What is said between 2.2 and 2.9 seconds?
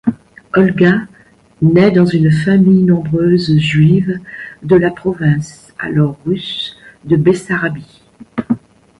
famille